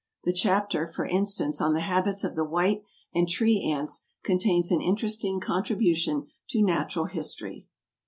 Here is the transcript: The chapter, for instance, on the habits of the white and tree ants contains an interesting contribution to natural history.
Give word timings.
The 0.23 0.33
chapter, 0.33 0.87
for 0.87 1.05
instance, 1.05 1.61
on 1.61 1.75
the 1.75 1.81
habits 1.81 2.23
of 2.23 2.35
the 2.35 2.43
white 2.43 2.81
and 3.13 3.29
tree 3.29 3.61
ants 3.61 4.07
contains 4.23 4.71
an 4.71 4.81
interesting 4.81 5.39
contribution 5.39 6.25
to 6.49 6.63
natural 6.63 7.05
history. 7.05 7.67